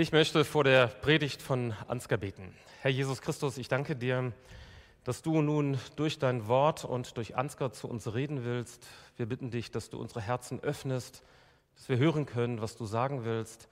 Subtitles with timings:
[0.00, 2.54] Ich möchte vor der Predigt von Ansgar beten.
[2.80, 4.32] Herr Jesus Christus, ich danke dir,
[5.04, 8.88] dass du nun durch dein Wort und durch Ansgar zu uns reden willst.
[9.18, 11.22] Wir bitten dich, dass du unsere Herzen öffnest,
[11.74, 13.68] dass wir hören können, was du sagen willst.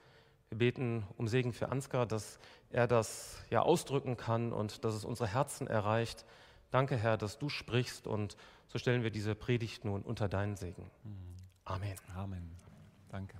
[0.49, 2.37] Wir beten um Segen für Ansgar, dass
[2.69, 6.25] er das ja ausdrücken kann und dass es unsere Herzen erreicht.
[6.69, 8.37] Danke, Herr, dass du sprichst und
[8.67, 10.91] so stellen wir diese Predigt nun unter deinen Segen.
[11.65, 11.95] Amen.
[12.15, 12.51] Amen.
[13.09, 13.35] Danke.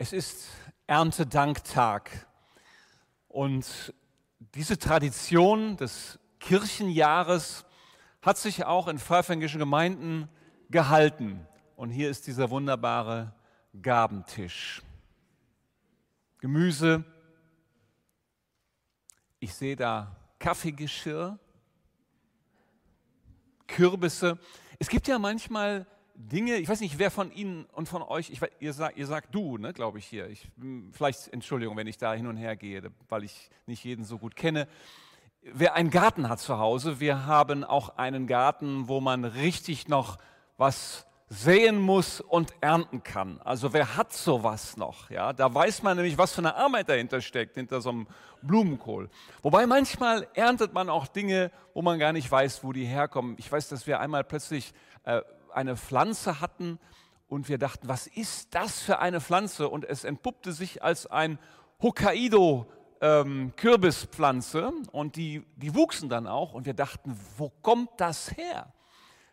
[0.00, 0.46] Es ist
[0.86, 2.28] Erntedanktag
[3.26, 3.92] und
[4.54, 7.64] diese Tradition des Kirchenjahres
[8.22, 10.28] hat sich auch in pfeifängischen Gemeinden
[10.70, 11.44] gehalten.
[11.74, 13.34] Und hier ist dieser wunderbare
[13.82, 14.82] Gabentisch.
[16.38, 17.02] Gemüse.
[19.40, 21.40] Ich sehe da Kaffeegeschirr,
[23.66, 24.38] Kürbisse.
[24.78, 25.88] Es gibt ja manchmal
[26.20, 29.32] Dinge, ich weiß nicht, wer von Ihnen und von euch, ich, ihr, sagt, ihr sagt
[29.32, 30.28] du, ne, glaube ich hier.
[30.28, 34.04] Ich, hm, vielleicht, Entschuldigung, wenn ich da hin und her gehe, weil ich nicht jeden
[34.04, 34.66] so gut kenne.
[35.42, 40.18] Wer einen Garten hat zu Hause, wir haben auch einen Garten, wo man richtig noch
[40.56, 43.40] was säen muss und ernten kann.
[43.44, 45.10] Also wer hat sowas noch?
[45.10, 48.08] Ja, da weiß man nämlich, was für eine Arbeit dahinter steckt, hinter so einem
[48.42, 49.08] Blumenkohl.
[49.42, 53.36] Wobei manchmal erntet man auch Dinge, wo man gar nicht weiß, wo die herkommen.
[53.38, 54.72] Ich weiß, dass wir einmal plötzlich
[55.04, 55.22] äh,
[55.58, 56.78] eine Pflanze hatten
[57.26, 59.68] und wir dachten, was ist das für eine Pflanze?
[59.68, 61.38] Und es entpuppte sich als ein
[61.82, 62.66] Hokkaido
[63.00, 68.72] ähm, Kürbispflanze und die, die wuchsen dann auch und wir dachten, wo kommt das her?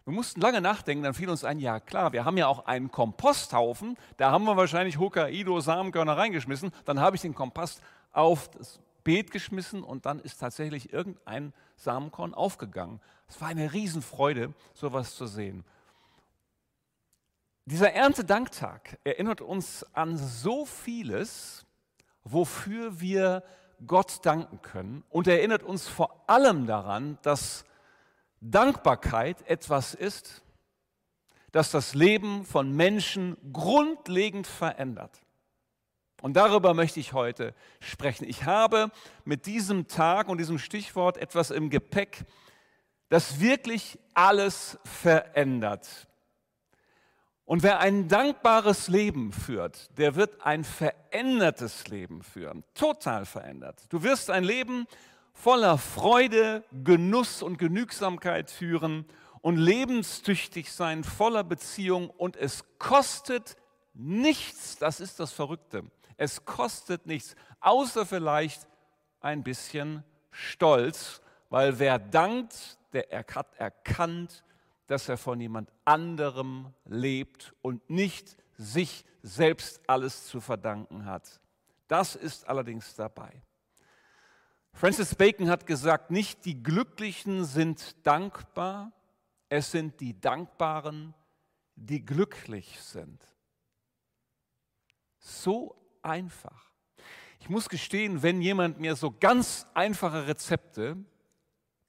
[0.03, 2.91] Wir mussten lange nachdenken, dann fiel uns ein, ja klar, wir haben ja auch einen
[2.91, 8.79] Komposthaufen, da haben wir wahrscheinlich Hokkaido Samenkörner reingeschmissen, dann habe ich den Kompost auf das
[9.03, 12.99] Beet geschmissen und dann ist tatsächlich irgendein Samenkorn aufgegangen.
[13.27, 15.63] Es war eine Riesenfreude, sowas zu sehen.
[17.67, 21.65] Dieser Erntedanktag erinnert uns an so vieles,
[22.23, 23.43] wofür wir
[23.87, 27.65] Gott danken können und erinnert uns vor allem daran, dass
[28.39, 30.43] Dankbarkeit etwas ist,
[31.51, 35.23] das das Leben von Menschen grundlegend verändert.
[36.21, 38.29] Und darüber möchte ich heute sprechen.
[38.29, 38.91] Ich habe
[39.23, 42.25] mit diesem Tag und diesem Stichwort etwas im Gepäck,
[43.09, 46.07] das wirklich alles verändert.
[47.45, 53.83] Und wer ein dankbares Leben führt, der wird ein verändertes Leben führen, total verändert.
[53.89, 54.87] Du wirst ein Leben
[55.31, 59.05] voller Freude, Genuss und Genügsamkeit führen
[59.41, 63.57] und lebenstüchtig sein, voller Beziehung und es kostet
[63.93, 65.83] nichts, das ist das Verrückte,
[66.17, 68.65] es kostet nichts, außer vielleicht
[69.19, 73.05] ein bisschen Stolz, weil wer dankt, der
[73.35, 74.43] hat erkannt,
[74.87, 81.41] dass er von jemand anderem lebt und nicht sich selbst alles zu verdanken hat.
[81.87, 83.41] Das ist allerdings dabei.
[84.73, 88.91] Francis Bacon hat gesagt, nicht die Glücklichen sind dankbar,
[89.49, 91.13] es sind die Dankbaren,
[91.75, 93.23] die glücklich sind.
[95.17, 96.71] So einfach.
[97.39, 100.97] Ich muss gestehen, wenn jemand mir so ganz einfache Rezepte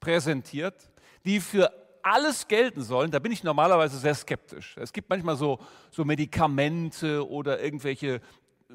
[0.01, 0.91] präsentiert,
[1.25, 1.73] die für
[2.07, 4.77] alles gelten sollen, da bin ich normalerweise sehr skeptisch.
[4.81, 5.59] Es gibt manchmal so,
[5.91, 8.21] so Medikamente oder irgendwelche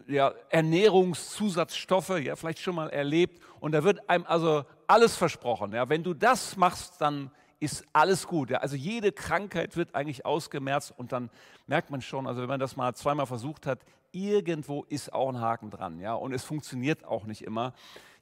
[0.06, 3.41] ja, Ernährungszusatzstoffe, ja, vielleicht schon mal erlebt.
[3.62, 5.72] Und da wird einem also alles versprochen.
[5.72, 5.88] Ja.
[5.88, 7.31] Wenn du das machst, dann
[7.62, 8.50] ist alles gut.
[8.50, 8.58] Ja.
[8.58, 11.30] Also jede Krankheit wird eigentlich ausgemerzt und dann
[11.68, 13.80] merkt man schon, also wenn man das mal zweimal versucht hat,
[14.12, 16.02] irgendwo ist auch ein Haken dran.
[16.02, 16.16] Ja.
[16.16, 17.74] Und es funktioniert auch nicht immer.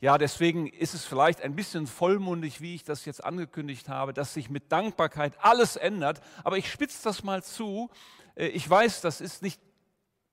[0.02, 4.34] Ja, deswegen ist es vielleicht ein bisschen vollmundig, wie ich das jetzt angekündigt habe, dass
[4.34, 6.22] sich mit Dankbarkeit alles ändert.
[6.46, 7.90] Aber ich spitze das mal zu.
[8.36, 9.62] Äh, ich weiß, das ist nicht,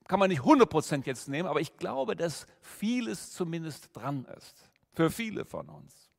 [0.07, 4.69] kann man nicht 100% jetzt nehmen, aber ich glaube, dass vieles zumindest dran ist.
[4.93, 6.09] Für viele von uns.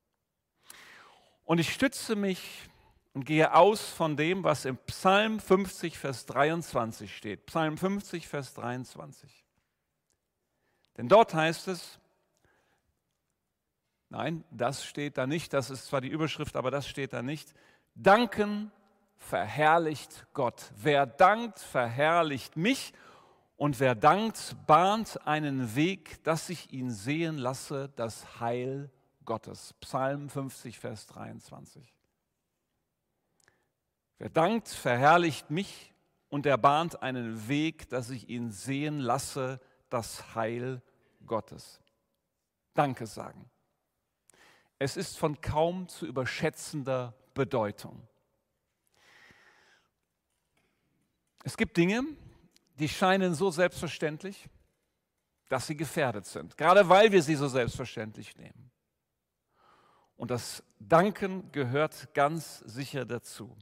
[1.45, 2.69] Und ich stütze mich
[3.15, 7.47] und gehe aus von dem, was im Psalm 50, Vers 23 steht.
[7.47, 9.45] Psalm 50, Vers 23.
[10.99, 11.99] Denn dort heißt es,
[14.11, 15.53] Nein, das steht da nicht.
[15.53, 17.53] Das ist zwar die Überschrift, aber das steht da nicht.
[17.95, 18.73] Danken
[19.17, 20.73] verherrlicht Gott.
[20.77, 22.95] Wer dankt, verherrlicht mich.
[23.57, 28.91] Und wer dankt, bahnt einen Weg, dass ich ihn sehen lasse, das Heil
[29.25, 29.75] Gottes.
[29.81, 31.93] Psalm 50, Vers 23.
[34.19, 35.93] Wer dankt, verherrlicht mich
[36.29, 39.61] und er bahnt einen Weg, dass ich ihn sehen lasse,
[39.91, 40.83] das Heil
[41.27, 41.81] Gottes.
[42.75, 43.51] Danke sagen.
[44.79, 48.07] Es ist von kaum zu überschätzender Bedeutung.
[51.45, 52.05] Es gibt Dinge,
[52.79, 54.49] die scheinen so selbstverständlich,
[55.49, 58.71] dass sie gefährdet sind, gerade weil wir sie so selbstverständlich nehmen.
[60.17, 63.57] Und das Danken gehört ganz sicher dazu.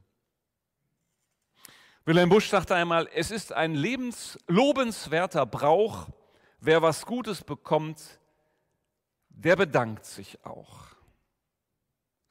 [2.05, 6.09] Wilhelm Busch sagte einmal, es ist ein lebens, lobenswerter Brauch,
[6.61, 8.21] wer was Gutes bekommt,
[9.29, 10.96] der bedankt sich auch.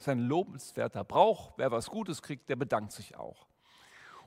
[0.05, 3.47] Ist ein lobenswerter Brauch, wer was Gutes kriegt, der bedankt sich auch.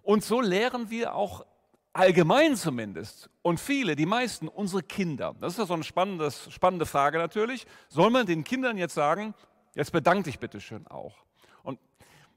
[0.03, 1.47] Und so lehren wir auch
[1.93, 5.37] allgemein zumindest und viele, die meisten, unsere Kinder.
[5.41, 7.65] Das ist ja so eine spannende Frage natürlich.
[7.89, 9.35] Soll man den Kindern jetzt sagen,
[9.77, 11.15] jetzt bedank dich bitte schön auch?
[11.63, 11.79] Und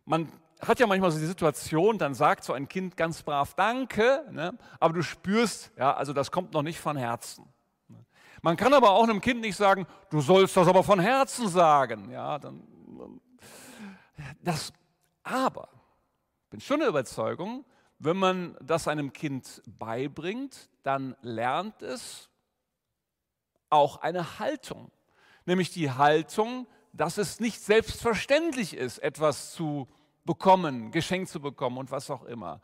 [0.05, 4.23] man hat ja manchmal so die Situation, dann sagt so ein Kind ganz brav Danke,
[4.29, 4.55] ne?
[4.79, 7.51] aber du spürst, ja, also das kommt noch nicht von Herzen.
[8.43, 12.11] Man kann aber auch einem Kind nicht sagen, du sollst das aber von Herzen sagen.
[12.11, 12.67] Ja, dann,
[14.41, 14.73] das,
[15.23, 15.69] aber,
[16.45, 17.65] ich bin schon der Überzeugung,
[17.99, 22.29] wenn man das einem Kind beibringt, dann lernt es
[23.69, 24.91] auch eine Haltung.
[25.45, 29.87] Nämlich die Haltung, dass es nicht selbstverständlich ist, etwas zu
[30.25, 32.61] bekommen, geschenkt zu bekommen und was auch immer.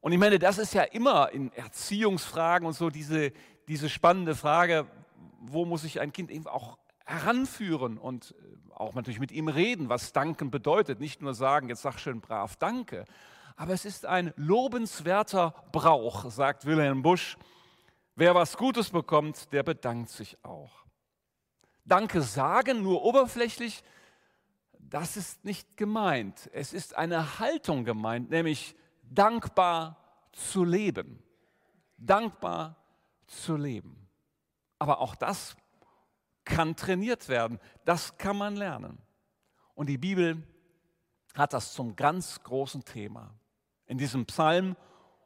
[0.00, 3.32] Und ich meine, das ist ja immer in Erziehungsfragen und so diese,
[3.68, 4.86] diese spannende Frage,
[5.40, 8.34] wo muss ich ein Kind eben auch heranführen und
[8.70, 11.00] auch natürlich mit ihm reden, was Danken bedeutet.
[11.00, 13.04] Nicht nur sagen, jetzt sag schön brav Danke,
[13.56, 17.36] aber es ist ein lobenswerter Brauch, sagt Wilhelm Busch.
[18.16, 20.84] Wer was Gutes bekommt, der bedankt sich auch.
[21.84, 23.82] Danke sagen, nur oberflächlich,
[24.78, 26.48] das ist nicht gemeint.
[26.52, 29.96] Es ist eine Haltung gemeint, nämlich dankbar
[30.32, 31.22] zu leben.
[31.96, 32.76] Dankbar
[33.26, 34.08] zu leben.
[34.78, 35.56] Aber auch das
[36.44, 37.58] kann trainiert werden.
[37.84, 38.98] Das kann man lernen.
[39.74, 40.42] Und die Bibel
[41.34, 43.34] hat das zum ganz großen Thema
[43.86, 44.76] in diesem Psalm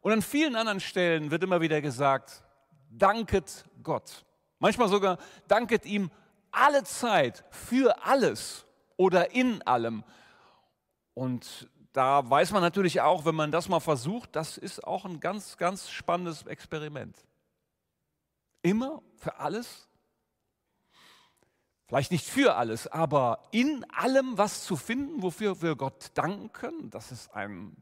[0.00, 2.42] und an vielen anderen Stellen wird immer wieder gesagt,
[2.90, 4.24] danket Gott.
[4.58, 6.10] Manchmal sogar danket ihm
[6.50, 8.64] alle Zeit für alles
[8.96, 10.04] oder in allem.
[11.14, 15.20] Und da weiß man natürlich auch, wenn man das mal versucht, das ist auch ein
[15.20, 17.16] ganz, ganz spannendes Experiment.
[18.62, 19.87] Immer für alles?
[21.88, 26.90] Vielleicht nicht für alles, aber in allem was zu finden, wofür wir Gott danken können,
[26.90, 27.76] das ist ein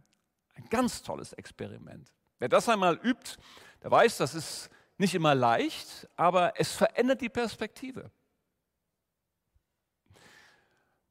[0.56, 2.12] ein ganz tolles Experiment.
[2.38, 3.36] Wer das einmal übt,
[3.82, 8.10] der weiß, das ist nicht immer leicht, aber es verändert die Perspektive.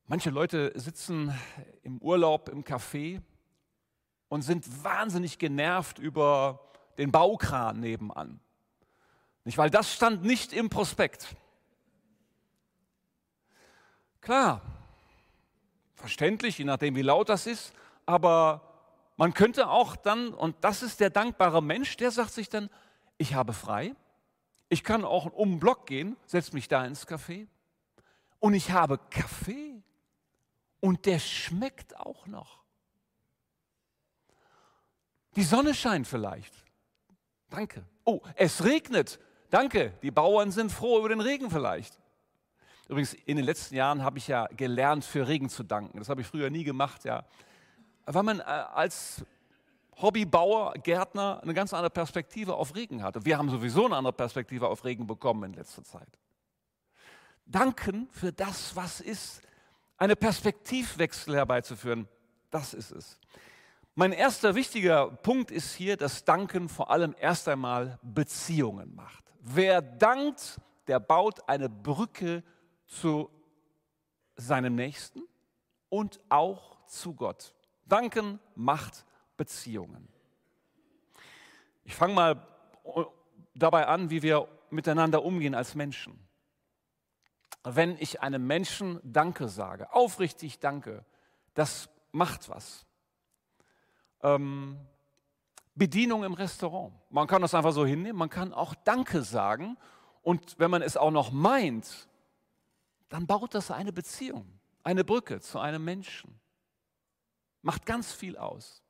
[0.07, 1.33] Manche Leute sitzen
[1.83, 3.21] im Urlaub im Café
[4.27, 8.39] und sind wahnsinnig genervt über den Baukran nebenan.
[9.43, 11.35] Nicht, weil das stand nicht im Prospekt.
[14.25, 14.59] Klar,
[15.93, 17.73] verständlich, je nachdem wie laut das ist,
[18.07, 18.59] aber
[19.17, 22.71] man könnte auch dann, und das ist der dankbare Mensch, der sagt sich dann,
[23.19, 23.93] ich habe frei,
[24.67, 27.45] ich kann auch um den Block gehen, setze mich da ins Café
[28.39, 29.83] und ich habe Kaffee
[30.79, 32.63] und der schmeckt auch noch.
[35.35, 36.55] Die Sonne scheint vielleicht.
[37.51, 37.85] Danke.
[38.05, 39.19] Oh, es regnet.
[39.51, 39.93] Danke.
[40.01, 41.99] Die Bauern sind froh über den Regen vielleicht.
[42.87, 45.97] Übrigens, in den letzten Jahren habe ich ja gelernt, für Regen zu danken.
[45.97, 47.23] Das habe ich früher nie gemacht, ja
[48.05, 49.25] weil man äh, als
[50.01, 53.15] Hobbybauer, Gärtner eine ganz andere Perspektive auf Regen hat.
[53.17, 56.07] Und wir haben sowieso eine andere Perspektive auf Regen bekommen in letzter Zeit.
[57.45, 59.41] Danken für das, was ist,
[59.97, 62.07] eine Perspektivwechsel herbeizuführen,
[62.51, 63.19] das ist es.
[63.93, 69.23] Mein erster wichtiger Punkt ist hier, dass Danken vor allem erst einmal Beziehungen macht.
[69.39, 72.43] Wer dankt, der baut eine Brücke
[72.87, 73.29] zu
[74.35, 75.23] seinem Nächsten
[75.89, 77.53] und auch zu Gott.
[77.85, 79.05] Danken macht
[79.37, 80.07] Beziehungen.
[81.83, 82.47] Ich fange mal
[83.53, 86.19] dabei an, wie wir miteinander umgehen als Menschen.
[87.63, 91.05] Wenn ich einem Menschen Danke sage, aufrichtig Danke,
[91.53, 92.85] das macht was.
[94.21, 94.77] Ähm,
[95.73, 96.93] Bedienung im Restaurant.
[97.09, 99.77] Man kann das einfach so hinnehmen, man kann auch Danke sagen
[100.21, 102.07] und wenn man es auch noch meint,
[103.09, 106.39] dann baut das eine Beziehung, eine Brücke zu einem Menschen
[107.65, 108.83] macht ganz viel aus.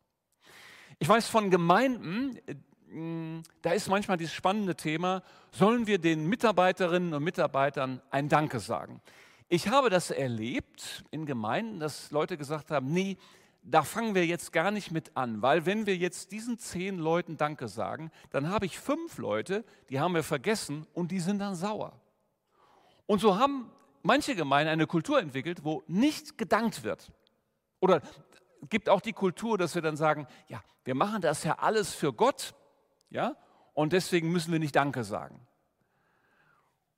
[0.99, 7.13] Ich weiß von Gemeinden, äh, da ist manchmal dieses spannende Thema, sollen wir den Mitarbeiterinnen
[7.13, 9.01] und Mitarbeitern ein Danke sagen?
[9.47, 13.17] Ich habe das erlebt in Gemeinden, dass Leute gesagt haben, nee,
[13.63, 17.37] da fangen wir jetzt gar nicht mit an, weil wenn wir jetzt diesen zehn Leuten
[17.37, 21.55] Danke sagen, dann habe ich fünf Leute, die haben wir vergessen und die sind dann
[21.55, 21.99] sauer.
[23.07, 23.71] Und so haben
[24.05, 27.11] manche Gemeinden eine Kultur entwickelt, wo nicht gedankt wird.
[27.79, 28.01] Oder
[28.69, 32.13] gibt auch die Kultur, dass wir dann sagen, ja, wir machen das ja alles für
[32.13, 32.53] Gott,
[33.09, 33.35] ja,
[33.73, 35.45] und deswegen müssen wir nicht Danke sagen.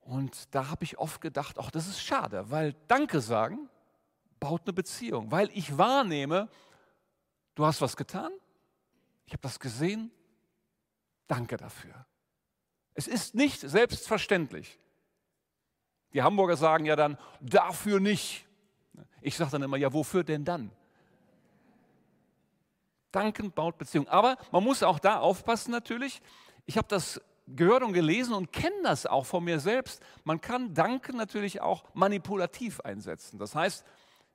[0.02, 3.70] Und da habe ich oft gedacht, ach, das ist schade, weil Danke sagen
[4.40, 6.50] baut eine Beziehung, weil ich wahrnehme,
[7.56, 8.32] du hast was getan,
[9.26, 10.12] ich habe das gesehen,
[11.28, 12.06] danke dafür.
[12.94, 14.80] Es ist nicht selbstverständlich.
[16.14, 18.46] Die Hamburger sagen ja dann, dafür nicht.
[19.22, 20.72] Ich sage dann immer, ja, wofür denn dann?
[23.12, 24.08] Danken baut Beziehung.
[24.08, 26.22] Aber man muss auch da aufpassen natürlich.
[26.66, 30.02] Ich habe das gehört und gelesen und kenne das auch von mir selbst.
[30.24, 33.40] Man kann Danken natürlich auch manipulativ einsetzen.
[33.40, 33.86] Das heißt,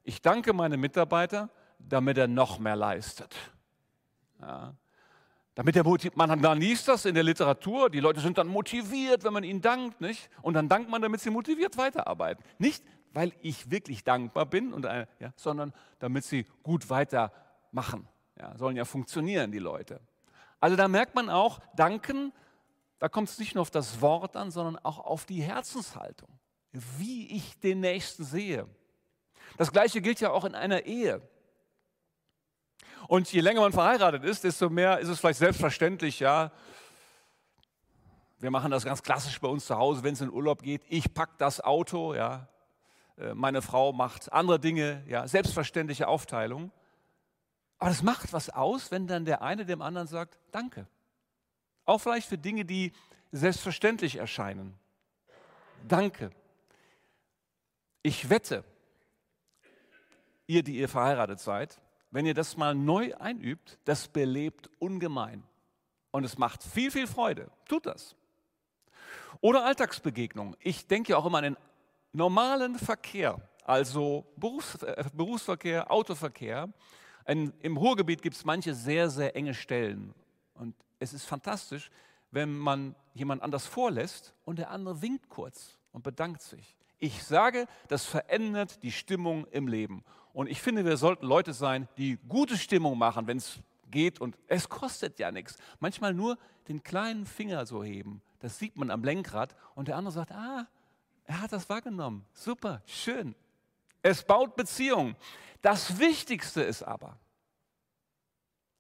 [0.03, 3.35] ich danke meinem Mitarbeiter, damit er noch mehr leistet.
[4.41, 4.75] Ja.
[5.55, 9.35] Damit der man dann liest das in der Literatur, die Leute sind dann motiviert, wenn
[9.35, 10.31] man ihnen dankt, nicht?
[10.41, 12.43] Und dann dankt man, damit sie motiviert weiterarbeiten.
[12.59, 12.83] Nicht,
[13.13, 18.09] weil ich wirklich dankbar bin, und, äh, ja, sondern damit sie gut weitermachen.
[18.39, 20.01] Ja, sollen ja funktionieren, die Leute.
[20.59, 22.33] Also da merkt man auch, danken,
[22.99, 26.29] da kommt es nicht nur auf das Wort an, sondern auch auf die Herzenshaltung,
[26.71, 28.67] wie ich den Nächsten sehe.
[29.59, 31.21] Das gleiche gilt ja auch in einer Ehe.
[33.09, 36.53] Und je länger man verheiratet ist, desto mehr ist es vielleicht selbstverständlich, ja.
[38.39, 40.83] Wir machen das ganz klassisch bei uns zu Hause, wenn es in Urlaub geht.
[40.89, 42.49] Ich packe das Auto, ja.
[43.17, 45.27] Äh, meine Frau macht andere Dinge, ja.
[45.27, 46.73] Selbstverständliche Aufteilung.
[47.79, 50.87] Aber das macht was aus, wenn dann der eine dem anderen sagt, danke.
[51.85, 52.93] Auch vielleicht für Dinge, die
[53.33, 54.79] selbstverständlich erscheinen.
[55.89, 56.31] Danke.
[58.03, 58.65] Ich wette,
[60.47, 61.81] ihr, die ihr verheiratet seid,
[62.13, 65.43] wenn ihr das mal neu einübt, das belebt ungemein.
[66.13, 67.51] Und es macht viel, viel Freude.
[67.67, 68.15] Tut das.
[69.41, 70.55] Oder Alltagsbegegnung.
[70.61, 71.57] Ich denke auch immer an den
[72.13, 76.69] normalen Verkehr, also Berufs-, äh, Berufsverkehr, Autoverkehr.
[77.25, 80.15] Ein, Im Ruhrgebiet gibt es manche sehr, sehr enge Stellen.
[80.55, 81.91] Und es ist fantastisch,
[82.31, 86.77] wenn man jemand anders vorlässt und der andere winkt kurz und bedankt sich.
[86.99, 90.05] Ich sage, das verändert die Stimmung im Leben.
[90.33, 93.61] Und ich finde, wir sollten Leute sein, die gute Stimmung machen, wenn es
[93.91, 94.21] geht.
[94.21, 95.57] Und es kostet ja nichts.
[95.79, 98.23] Manchmal nur den kleinen Finger so heben.
[98.41, 99.55] Das sieht man am Lenkrad.
[99.75, 100.67] Und der andere sagt, ah,
[101.25, 102.25] er hat das wahrgenommen.
[102.33, 103.35] Super, schön.
[104.03, 105.17] Es baut Beziehungen.
[105.61, 107.19] Das Wichtigste ist aber,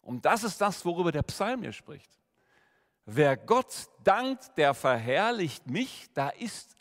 [0.01, 2.11] und das ist das, worüber der Psalm hier spricht.
[3.05, 6.09] Wer Gott dankt, der verherrlicht mich.
[6.13, 6.77] Da ist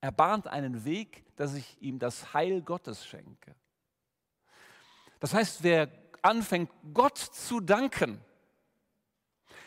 [0.00, 3.54] er bahnt einen Weg, dass ich ihm das Heil Gottes schenke.
[5.20, 5.88] Das heißt, wer
[6.22, 8.20] anfängt, Gott zu danken,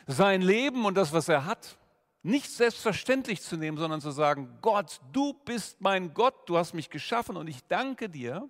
[0.07, 1.77] sein Leben und das, was er hat,
[2.23, 6.89] nicht selbstverständlich zu nehmen, sondern zu sagen, Gott, du bist mein Gott, du hast mich
[6.89, 8.49] geschaffen und ich danke dir,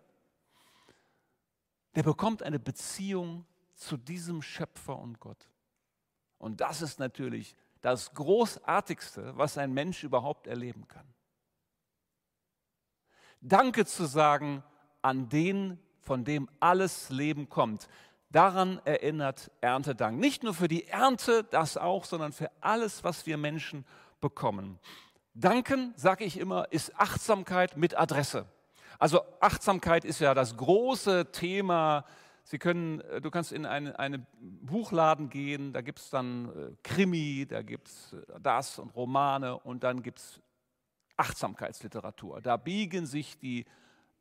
[1.96, 5.50] der bekommt eine Beziehung zu diesem Schöpfer und Gott.
[6.38, 11.08] Und das ist natürlich das Großartigste, was ein Mensch überhaupt erleben kann.
[13.42, 14.64] Danke zu sagen
[15.02, 17.88] an den, von dem alles Leben kommt.
[18.30, 20.20] Daran erinnert Erntedank.
[20.20, 23.84] Nicht nur für die Ernte, das auch, sondern für alles, was wir Menschen
[24.22, 24.80] bekommen.
[25.34, 28.46] Danken, sage ich immer, ist Achtsamkeit mit Adresse.
[29.00, 32.06] Also Achtsamkeit ist ja das große Thema.
[32.44, 37.48] Sie können, du kannst in einen, einen Buchladen gehen, da gibt es dann äh, Krimi,
[37.50, 40.42] da gibt es äh, das und Romane und dann gibt es
[41.22, 42.42] Achtsamkeitsliteratur.
[42.42, 43.66] Da biegen sich die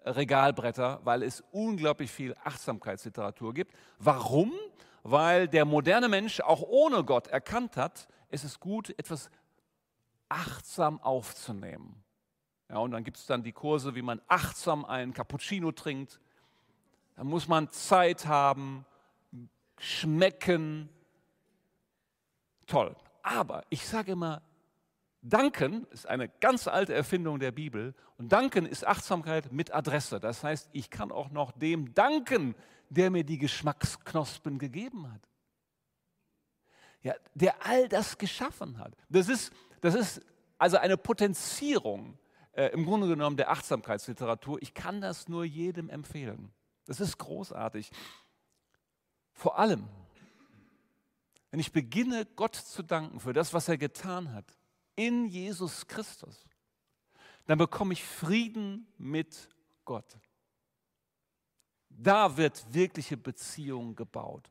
[0.05, 3.75] Regalbretter, weil es unglaublich viel Achtsamkeitsliteratur gibt.
[3.99, 4.53] Warum?
[5.03, 9.31] Weil der moderne Mensch auch ohne Gott erkannt hat, es ist gut, etwas
[10.29, 12.05] achtsam aufzunehmen.
[12.69, 16.21] Ja, und dann gibt es dann die Kurse, wie man achtsam einen Cappuccino trinkt.
[17.17, 18.85] Da muss man Zeit haben,
[19.79, 20.91] schmecken.
[22.67, 22.95] Toll.
[23.23, 24.43] Aber ich sage immer,
[25.23, 30.19] Danken ist eine ganz alte Erfindung der Bibel und Danken ist Achtsamkeit mit Adresse.
[30.19, 32.55] Das heißt, ich kann auch noch dem danken,
[32.89, 35.21] der mir die Geschmacksknospen gegeben hat.
[37.03, 38.95] Ja, der all das geschaffen hat.
[39.09, 40.23] Das ist, das ist
[40.59, 42.19] also eine Potenzierung
[42.53, 44.61] äh, im Grunde genommen der Achtsamkeitsliteratur.
[44.61, 46.53] Ich kann das nur jedem empfehlen.
[46.87, 47.91] Das ist großartig.
[49.33, 49.89] Vor allem,
[51.51, 54.45] wenn ich beginne, Gott zu danken für das, was er getan hat,
[55.01, 56.45] in Jesus Christus,
[57.47, 59.49] dann bekomme ich Frieden mit
[59.87, 60.19] Gott.
[61.89, 64.51] Da wird wirkliche Beziehung gebaut,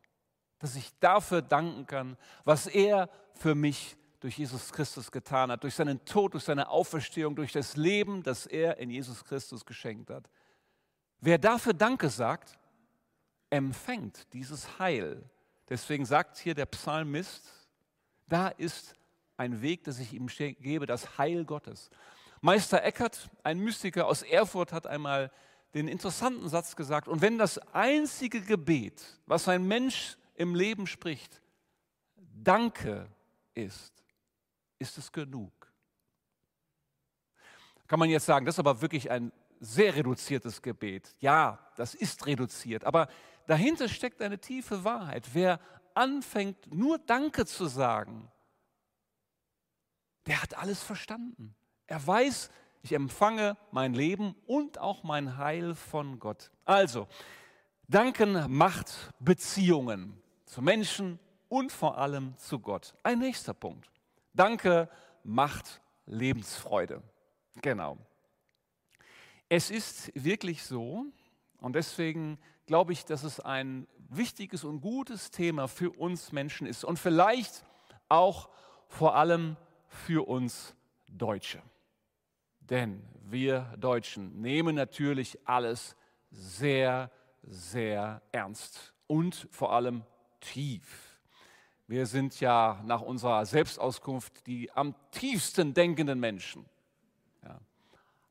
[0.57, 5.75] dass ich dafür danken kann, was er für mich durch Jesus Christus getan hat, durch
[5.75, 10.29] seinen Tod, durch seine Auferstehung, durch das Leben, das er in Jesus Christus geschenkt hat.
[11.21, 12.57] Wer dafür Danke sagt,
[13.51, 15.29] empfängt dieses Heil.
[15.69, 17.53] Deswegen sagt hier der Psalmist,
[18.27, 18.95] da ist
[19.39, 21.89] ein Weg, dass ich ihm gebe, das Heil Gottes.
[22.41, 25.31] Meister Eckert, ein Mystiker aus Erfurt, hat einmal
[25.73, 31.41] den interessanten Satz gesagt, und wenn das einzige Gebet, was ein Mensch im Leben spricht,
[32.15, 33.07] Danke
[33.53, 33.93] ist,
[34.77, 35.51] ist es genug.
[37.87, 41.15] Kann man jetzt sagen, das ist aber wirklich ein sehr reduziertes Gebet.
[41.19, 43.07] Ja, das ist reduziert, aber
[43.47, 45.29] dahinter steckt eine tiefe Wahrheit.
[45.33, 45.59] Wer
[45.93, 48.31] anfängt, nur Danke zu sagen,
[50.29, 51.55] der hat alles verstanden.
[51.87, 52.49] Er weiß,
[52.83, 56.51] ich empfange mein Leben und auch mein Heil von Gott.
[56.65, 57.07] Also,
[57.87, 62.95] Danken macht Beziehungen zu Menschen und vor allem zu Gott.
[63.01, 63.89] Ein nächster Punkt.
[64.33, 64.87] Danke
[65.23, 67.01] macht Lebensfreude.
[67.61, 67.97] Genau.
[69.49, 71.05] Es ist wirklich so,
[71.59, 76.83] und deswegen glaube ich, dass es ein wichtiges und gutes Thema für uns Menschen ist
[76.83, 77.65] und vielleicht
[78.09, 78.49] auch
[78.87, 79.57] vor allem
[79.89, 80.75] für uns
[81.07, 81.61] Deutsche.
[82.61, 85.95] Denn wir Deutschen nehmen natürlich alles
[86.31, 87.11] sehr,
[87.43, 90.03] sehr ernst und vor allem
[90.39, 91.19] tief.
[91.87, 96.65] Wir sind ja nach unserer Selbstauskunft die am tiefsten denkenden Menschen.
[97.43, 97.59] Ja.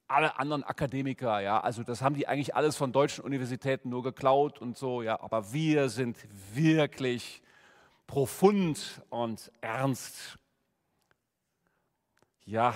[0.07, 4.61] Alle anderen Akademiker, ja, also das haben die eigentlich alles von deutschen Universitäten nur geklaut
[4.61, 6.17] und so, ja, aber wir sind
[6.55, 7.43] wirklich
[8.07, 10.39] profund und ernst.
[12.49, 12.75] Ja,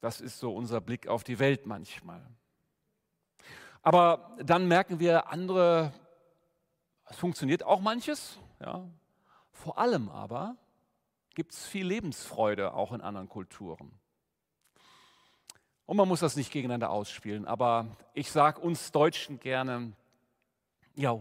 [0.00, 2.26] das ist so unser Blick auf die Welt manchmal.
[3.82, 5.92] Aber dann merken wir, andere,
[7.04, 8.38] es funktioniert auch manches.
[8.60, 8.88] Ja.
[9.52, 10.56] Vor allem aber
[11.34, 13.92] gibt es viel Lebensfreude auch in anderen Kulturen.
[15.84, 19.92] Und man muss das nicht gegeneinander ausspielen, aber ich sage uns Deutschen gerne,
[20.94, 21.20] ja,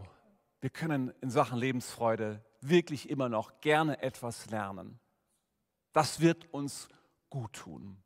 [0.61, 5.01] wir können in Sachen Lebensfreude wirklich immer noch gerne etwas lernen.
[5.91, 6.87] Das wird uns
[7.29, 7.97] gut tun.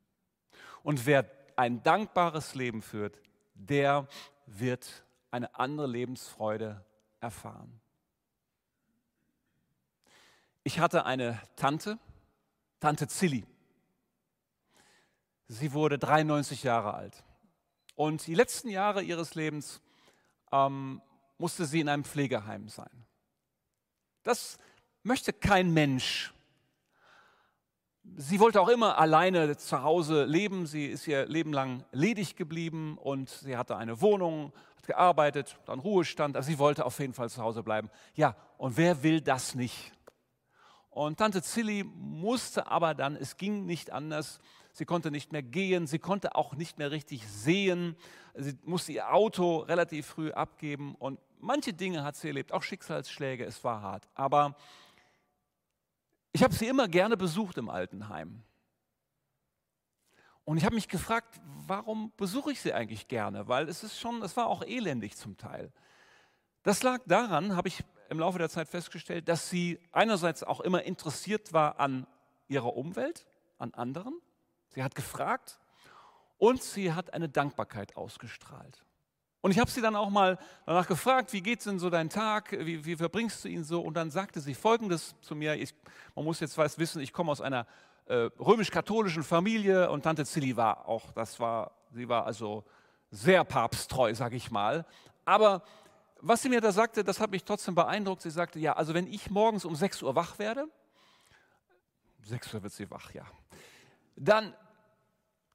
[0.84, 3.20] Und wer ein dankbares Leben führt,
[3.54, 4.08] der
[4.46, 6.84] wird eine andere Lebensfreude
[7.20, 7.80] erfahren.
[10.64, 11.98] Ich hatte eine Tante,
[12.80, 13.46] Tante Zilli.
[15.48, 17.24] Sie wurde 93 Jahre alt.
[17.96, 19.82] Und die letzten Jahre ihres Lebens
[20.52, 21.02] ähm,
[21.38, 23.06] musste sie in einem Pflegeheim sein.
[24.24, 24.60] Das
[25.04, 26.34] möchte kein Mensch
[28.04, 30.66] Sie wollte auch immer alleine zu Hause leben.
[30.66, 35.80] Sie ist ihr Leben lang ledig geblieben und sie hatte eine Wohnung, hat gearbeitet, dann
[35.80, 36.36] Ruhestand.
[36.36, 37.90] Also sie wollte auf jeden Fall zu Hause bleiben.
[38.16, 39.94] Ja, und wer will das nicht?
[40.90, 44.40] Und Tante Zilli musste aber dann, es ging nicht anders.
[44.74, 47.96] Sie konnte nicht mehr gehen, sie konnte auch nicht mehr richtig sehen.
[48.36, 53.46] Sie musste ihr Auto relativ früh abgeben und manche Dinge hat sie erlebt, auch Schicksalsschläge,
[53.46, 54.08] es war hart.
[54.16, 54.56] Aber
[56.34, 58.44] ich habe sie immer gerne besucht im Altenheim.
[60.44, 63.48] Und ich habe mich gefragt, warum besuche ich sie eigentlich gerne?
[63.48, 65.72] Weil es ist schon, es war auch elendig zum Teil.
[66.64, 70.84] Das lag daran, habe ich im Laufe der Zeit festgestellt, dass sie einerseits auch immer
[70.84, 72.08] interessiert war an
[72.48, 73.26] ihrer Umwelt,
[73.58, 74.20] an anderen.
[74.70, 75.60] Sie hat gefragt
[76.38, 78.84] und sie hat eine Dankbarkeit ausgestrahlt.
[79.42, 82.52] Und ich habe sie dann auch mal danach gefragt, wie geht's denn so dein Tag,
[82.52, 83.82] wie, wie verbringst du ihn so?
[83.82, 85.74] Und dann sagte sie Folgendes zu mir, ich,
[86.16, 87.66] man muss jetzt weiß wissen, ich komme aus einer
[88.06, 92.64] äh, römisch-katholischen Familie und Tante Zilli war auch, das war, sie war also
[93.10, 94.86] sehr papsttreu, sage ich mal.
[95.26, 95.64] Aber
[96.20, 98.22] was sie mir da sagte, das hat mich trotzdem beeindruckt.
[98.22, 100.68] Sie sagte, ja, also wenn ich morgens um 6 Uhr wach werde,
[102.24, 103.26] 6 Uhr wird sie wach, ja,
[104.16, 104.54] dann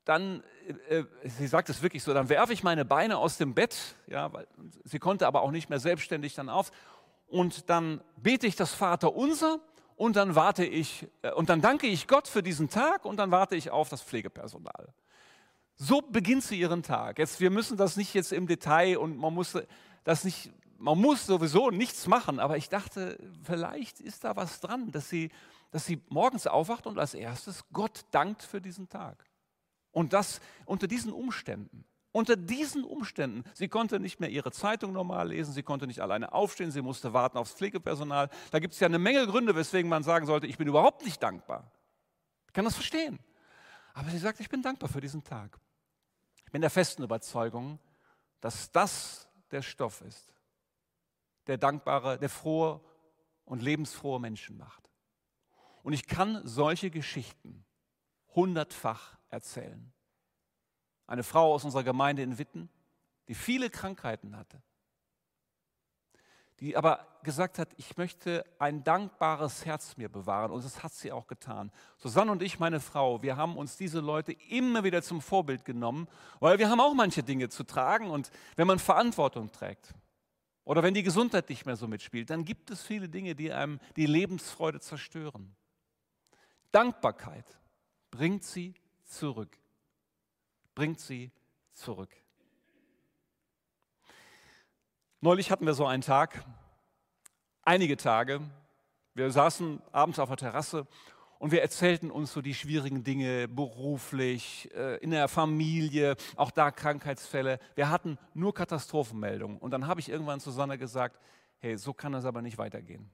[0.07, 0.43] dann,
[0.89, 4.33] äh, sie sagt es wirklich so, dann werfe ich meine Beine aus dem Bett, ja,
[4.33, 4.47] weil
[4.85, 6.71] sie konnte aber auch nicht mehr selbstständig dann auf,
[7.27, 9.59] und dann bete ich das Vater unser
[9.97, 13.33] und dann warte ich, äh, und dann danke ich Gott für diesen Tag und dann
[13.33, 14.95] warte ich auf das Pflegepersonal.
[15.75, 17.19] So beginnt sie ihren Tag.
[17.19, 19.59] Jetzt, wir müssen das nicht jetzt im Detail und man muss
[20.05, 24.93] das nicht, man muss sowieso nichts machen, aber ich dachte, vielleicht ist da was dran,
[24.93, 25.31] dass sie,
[25.73, 29.27] dass sie morgens aufwacht und als erstes Gott dankt für diesen Tag.
[29.97, 31.87] Und das unter diesen Umständen.
[32.13, 33.45] Unter diesen Umständen.
[33.55, 37.15] Sie konnte nicht mehr ihre Zeitung normal lesen, sie konnte nicht alleine aufstehen, sie musste
[37.15, 38.29] warten aufs Pflegepersonal.
[38.51, 41.23] Da gibt es ja eine Menge Gründe, weswegen man sagen sollte, ich bin überhaupt nicht
[41.23, 41.73] dankbar.
[42.47, 43.19] Ich kann das verstehen.
[43.95, 45.59] Aber sie sagt, ich bin dankbar für diesen Tag.
[46.45, 47.79] Ich bin der festen Überzeugung,
[48.43, 50.31] dass das der Stoff ist,
[51.47, 52.83] der dankbare, der frohe
[53.47, 54.91] und lebensfrohe Menschen macht.
[55.83, 57.65] Und ich kann solche Geschichten
[58.35, 59.93] hundertfach erzählen.
[61.07, 62.69] Eine Frau aus unserer Gemeinde in Witten,
[63.29, 64.63] die viele Krankheiten hatte,
[66.61, 70.51] die aber gesagt hat, ich möchte ein dankbares Herz mir bewahren.
[70.51, 71.71] Und das hat sie auch getan.
[71.99, 76.09] Susanne und ich, meine Frau, wir haben uns diese Leute immer wieder zum Vorbild genommen,
[76.41, 78.09] weil wir haben auch manche Dinge zu tragen.
[78.09, 79.93] Und wenn man Verantwortung trägt
[80.65, 83.79] oder wenn die Gesundheit nicht mehr so mitspielt, dann gibt es viele Dinge, die einem
[83.97, 85.55] die Lebensfreude zerstören.
[86.73, 87.59] Dankbarkeit
[88.11, 88.75] bringt sie
[89.07, 89.57] zurück.
[90.75, 91.31] Bringt sie
[91.73, 92.11] zurück.
[95.21, 96.45] Neulich hatten wir so einen Tag,
[97.63, 98.41] einige Tage.
[99.15, 100.87] Wir saßen abends auf der Terrasse
[101.39, 106.71] und wir erzählten uns so die schwierigen Dinge beruflich, äh, in der Familie, auch da
[106.71, 107.59] Krankheitsfälle.
[107.75, 109.59] Wir hatten nur Katastrophenmeldungen.
[109.59, 111.19] Und dann habe ich irgendwann Susanne gesagt,
[111.59, 113.11] hey, so kann es aber nicht weitergehen.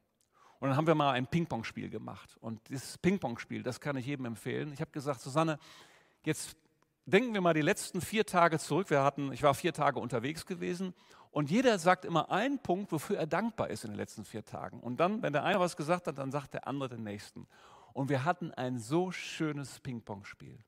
[0.62, 2.36] Und dann haben wir mal ein Ping-Pong-Spiel gemacht.
[2.40, 4.72] Und dieses Ping-Pong-Spiel, das kann ich jedem empfehlen.
[4.72, 5.58] Ich habe gesagt, Susanne,
[6.24, 6.56] jetzt
[7.04, 8.88] denken wir mal die letzten vier Tage zurück.
[8.88, 10.94] Wir hatten, ich war vier Tage unterwegs gewesen
[11.32, 14.78] und jeder sagt immer einen Punkt, wofür er dankbar ist in den letzten vier Tagen.
[14.78, 17.48] Und dann, wenn der eine was gesagt hat, dann sagt der andere den nächsten.
[17.92, 20.60] Und wir hatten ein so schönes Ping-Pong-Spiel.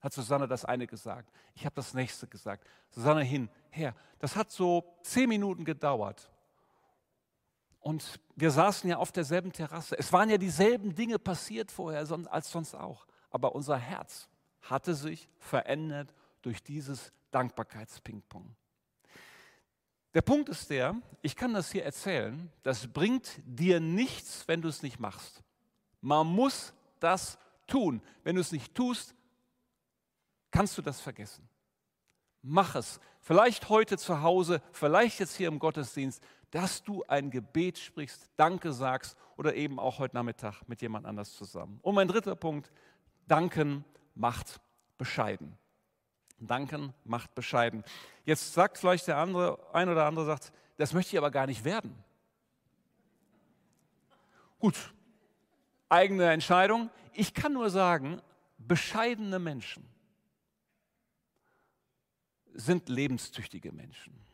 [0.00, 1.32] Hat Susanne das eine gesagt.
[1.54, 2.68] Ich habe das nächste gesagt.
[2.90, 3.94] Susanne hin, her.
[4.18, 6.30] Das hat so zehn Minuten gedauert.
[7.88, 9.98] Und wir saßen ja auf derselben Terrasse.
[9.98, 13.06] Es waren ja dieselben Dinge passiert vorher als sonst auch.
[13.30, 14.28] Aber unser Herz
[14.60, 18.54] hatte sich verändert durch dieses Dankbarkeits-Ping-Pong.
[20.12, 24.68] Der Punkt ist der, ich kann das hier erzählen, das bringt dir nichts, wenn du
[24.68, 25.42] es nicht machst.
[26.02, 28.02] Man muss das tun.
[28.22, 29.14] Wenn du es nicht tust,
[30.50, 31.48] kannst du das vergessen.
[32.42, 33.00] Mach es.
[33.20, 38.72] Vielleicht heute zu Hause, vielleicht jetzt hier im Gottesdienst, dass du ein Gebet sprichst, Danke
[38.72, 41.78] sagst oder eben auch heute Nachmittag mit jemand anders zusammen.
[41.82, 42.70] Und mein dritter Punkt,
[43.26, 43.84] danken
[44.14, 44.60] macht
[44.96, 45.56] bescheiden.
[46.40, 47.84] Danken macht bescheiden.
[48.24, 51.64] Jetzt sagt vielleicht der andere, ein oder andere sagt, das möchte ich aber gar nicht
[51.64, 51.94] werden.
[54.58, 54.92] Gut,
[55.88, 56.90] eigene Entscheidung.
[57.12, 58.20] Ich kann nur sagen,
[58.58, 59.84] bescheidene Menschen
[62.54, 64.27] sind lebenstüchtige Menschen.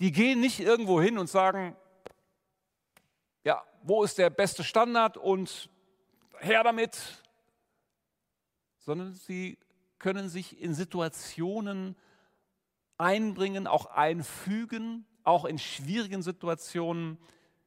[0.00, 1.76] Die gehen nicht irgendwo hin und sagen,
[3.44, 5.70] ja, wo ist der beste Standard und
[6.38, 7.22] her damit,
[8.78, 9.58] sondern sie
[9.98, 11.96] können sich in Situationen
[12.98, 17.18] einbringen, auch einfügen, auch in schwierigen Situationen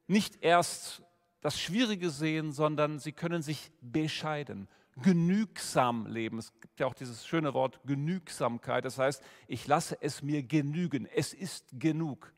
[0.07, 1.01] nicht erst
[1.41, 4.67] das Schwierige sehen, sondern sie können sich bescheiden,
[5.01, 6.39] genügsam leben.
[6.39, 8.85] Es gibt ja auch dieses schöne Wort Genügsamkeit.
[8.85, 11.07] Das heißt, ich lasse es mir genügen.
[11.13, 12.33] Es ist genug.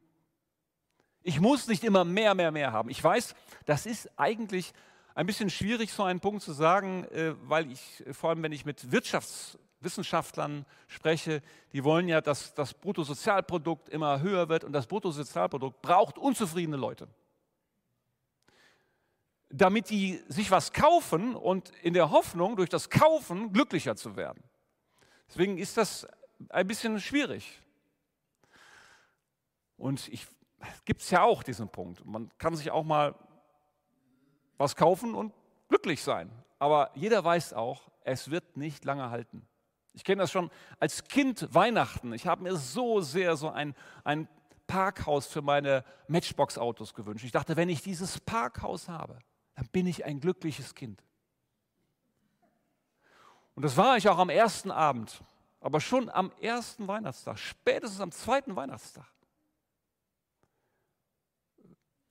[1.21, 2.89] Ich muss nicht immer mehr, mehr, mehr haben.
[2.89, 4.73] Ich weiß, das ist eigentlich
[5.13, 8.65] ein bisschen schwierig, so einen Punkt zu sagen, äh, weil ich, vor allem wenn ich
[8.65, 11.41] mit Wirtschaftswissenschaftlern spreche,
[11.73, 17.07] die wollen ja, dass das Bruttosozialprodukt immer höher wird und das Bruttosozialprodukt braucht unzufriedene Leute.
[19.49, 24.43] Damit die sich was kaufen und in der Hoffnung, durch das Kaufen glücklicher zu werden.
[25.29, 26.07] Deswegen ist das
[26.49, 27.61] ein bisschen schwierig.
[29.77, 30.09] Und
[30.85, 32.05] gibt es ja auch diesen Punkt.
[32.05, 33.15] Man kann sich auch mal
[34.57, 35.33] was kaufen und
[35.69, 36.31] glücklich sein.
[36.59, 39.47] Aber jeder weiß auch, es wird nicht lange halten.
[39.93, 42.13] Ich kenne das schon als Kind Weihnachten.
[42.13, 44.27] Ich habe mir so sehr so ein, ein
[44.65, 47.25] Parkhaus für meine Matchbox-Autos gewünscht.
[47.25, 49.19] Ich dachte, wenn ich dieses Parkhaus habe,
[49.57, 51.03] dann bin ich ein glückliches Kind.
[53.55, 55.23] Und das war ich auch am ersten Abend,
[55.59, 59.11] aber schon am ersten Weihnachtstag, spätestens am zweiten Weihnachtstag,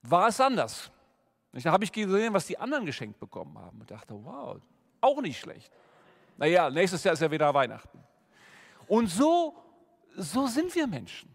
[0.03, 0.91] war es anders.
[1.53, 4.61] Da habe ich gesehen, was die anderen geschenkt bekommen haben und dachte, wow,
[5.01, 5.73] auch nicht schlecht.
[6.37, 8.03] Naja, nächstes Jahr ist ja wieder Weihnachten.
[8.89, 9.55] Und so,
[10.17, 11.31] so sind wir Menschen.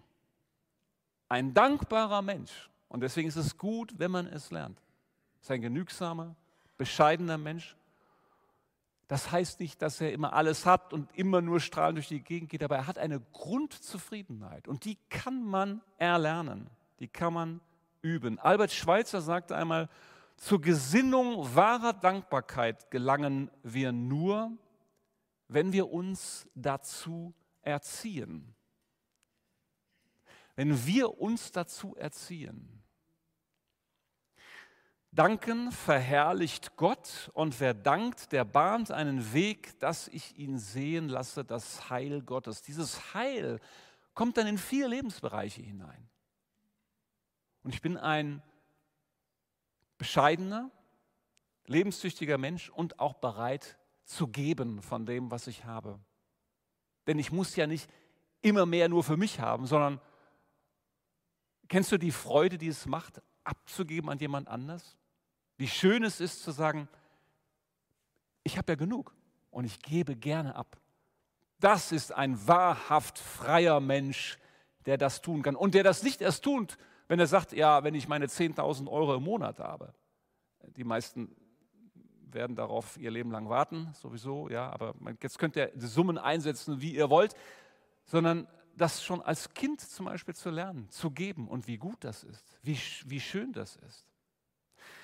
[1.29, 2.69] Ein dankbarer Mensch.
[2.89, 4.77] Und deswegen ist es gut, wenn man es lernt.
[5.41, 6.35] Ist ein genügsamer,
[6.77, 7.75] bescheidener Mensch.
[9.07, 12.49] Das heißt nicht, dass er immer alles hat und immer nur strahlend durch die Gegend
[12.49, 17.59] geht, aber er hat eine Grundzufriedenheit und die kann man erlernen, die kann man
[18.01, 18.39] üben.
[18.39, 19.89] Albert Schweitzer sagte einmal,
[20.37, 24.57] zur Gesinnung wahrer Dankbarkeit gelangen wir nur,
[25.49, 28.55] wenn wir uns dazu erziehen.
[30.55, 32.81] Wenn wir uns dazu erziehen.
[35.11, 41.43] Danken verherrlicht Gott und wer dankt, der bahnt einen Weg, dass ich ihn sehen lasse,
[41.43, 42.61] das Heil Gottes.
[42.61, 43.59] Dieses Heil
[44.13, 46.09] kommt dann in vier Lebensbereiche hinein.
[47.63, 48.41] Und ich bin ein
[49.97, 50.71] bescheidener,
[51.65, 55.99] lebenstüchtiger Mensch und auch bereit zu geben von dem, was ich habe.
[57.05, 57.89] Denn ich muss ja nicht
[58.41, 59.99] immer mehr nur für mich haben, sondern
[61.71, 64.97] Kennst du die Freude, die es macht, abzugeben an jemand anders?
[65.61, 66.89] Wie schön es ist zu sagen,
[68.41, 69.13] ich habe ja genug
[69.51, 70.75] und ich gebe gerne ab.
[71.59, 74.39] Das ist ein wahrhaft freier Mensch,
[74.87, 77.93] der das tun kann und der das nicht erst tut, wenn er sagt, ja, wenn
[77.93, 79.93] ich meine 10.000 Euro im Monat habe.
[80.77, 81.35] Die meisten
[82.23, 86.81] werden darauf ihr Leben lang warten, sowieso, ja, aber jetzt könnt ihr die Summen einsetzen,
[86.81, 87.35] wie ihr wollt,
[88.05, 92.23] sondern das schon als Kind zum Beispiel zu lernen, zu geben und wie gut das
[92.23, 94.10] ist, wie, wie schön das ist.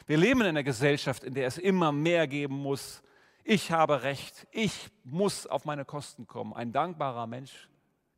[0.07, 3.03] Wir leben in einer Gesellschaft, in der es immer mehr geben muss.
[3.43, 6.53] Ich habe Recht, ich muss auf meine Kosten kommen.
[6.53, 7.69] Ein dankbarer Mensch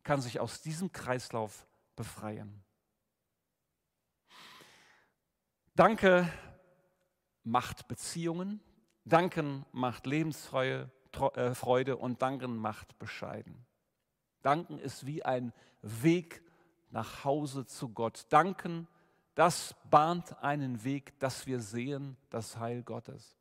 [0.04, 2.62] kann sich aus diesem Kreislauf befreien.
[5.74, 6.30] Danke
[7.42, 8.60] macht Beziehungen,
[9.04, 10.90] Danken macht Lebensfreude
[11.34, 13.66] äh, Freude und Danken macht bescheiden.
[14.42, 16.42] Danken ist wie ein Weg
[16.90, 18.26] nach Hause zu Gott.
[18.28, 18.86] Danken,
[19.34, 23.36] das bahnt einen Weg, dass wir sehen das Heil Gottes.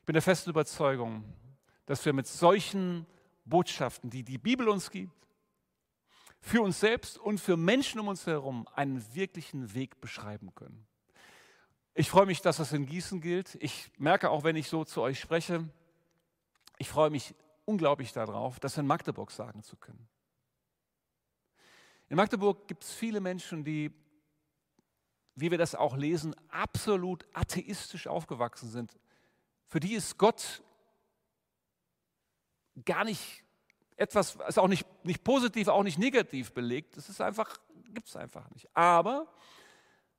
[0.00, 1.24] Ich bin der festen Überzeugung,
[1.86, 3.06] dass wir mit solchen
[3.44, 5.12] Botschaften, die die Bibel uns gibt,
[6.40, 10.86] für uns selbst und für Menschen um uns herum einen wirklichen Weg beschreiben können.
[11.94, 13.56] Ich freue mich, dass das in Gießen gilt.
[13.60, 15.68] Ich merke auch, wenn ich so zu euch spreche,
[16.78, 20.08] ich freue mich unglaublich darauf, das in Magdeburg sagen zu können.
[22.08, 23.92] In Magdeburg gibt es viele Menschen, die,
[25.34, 28.98] wie wir das auch lesen, absolut atheistisch aufgewachsen sind.
[29.66, 30.62] Für die ist Gott
[32.84, 33.42] gar nicht
[33.96, 36.96] etwas, ist auch nicht, nicht positiv, auch nicht negativ belegt.
[36.96, 37.56] Das ist einfach,
[37.92, 38.68] gibt es einfach nicht.
[38.76, 39.26] Aber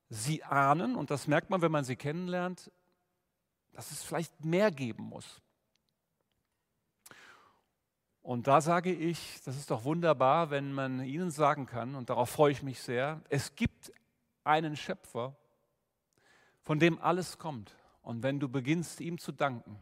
[0.09, 2.71] sie ahnen, und das merkt man, wenn man sie kennenlernt,
[3.73, 5.41] dass es vielleicht mehr geben muss.
[8.21, 12.29] Und da sage ich, das ist doch wunderbar, wenn man ihnen sagen kann, und darauf
[12.29, 13.91] freue ich mich sehr, es gibt
[14.43, 15.35] einen Schöpfer,
[16.61, 17.75] von dem alles kommt.
[18.01, 19.79] Und wenn du beginnst, ihm zu danken,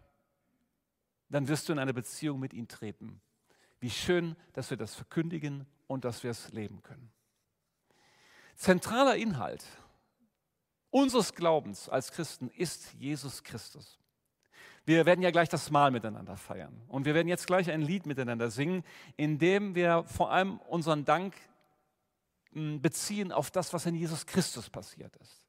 [1.30, 3.22] dann wirst du in eine Beziehung mit ihm treten.
[3.80, 7.12] Wie schön, dass wir das verkündigen und dass wir es leben können.
[8.56, 9.66] Zentraler Inhalt
[10.92, 13.98] unseres Glaubens als Christen ist Jesus Christus.
[14.86, 18.06] Wir werden ja gleich das Mahl miteinander feiern und wir werden jetzt gleich ein Lied
[18.06, 18.84] miteinander singen,
[19.16, 21.36] in dem wir vor allem unseren Dank
[22.54, 25.46] beziehen auf das, was in Jesus Christus passiert ist.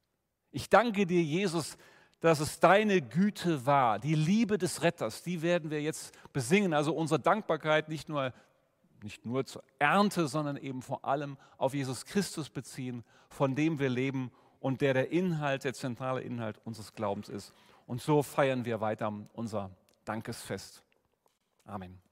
[0.50, 1.76] Ich danke dir, Jesus,
[2.20, 6.72] dass es deine Güte war, die Liebe des Retters, die werden wir jetzt besingen.
[6.72, 8.32] Also unsere Dankbarkeit nicht nur,
[9.02, 13.88] nicht nur zur Ernte, sondern eben vor allem auf Jesus Christus beziehen, von dem wir
[13.88, 17.52] leben und der der Inhalt, der zentrale Inhalt unseres Glaubens ist.
[17.86, 19.70] Und so feiern wir weiter unser
[20.04, 20.84] Dankesfest.
[21.64, 22.11] Amen.